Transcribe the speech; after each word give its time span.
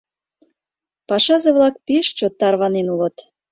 Пашазе-влак 1.07 1.75
пеш 1.87 2.07
чот 2.17 2.33
тарванен 2.39 2.87
улыт. 2.93 3.15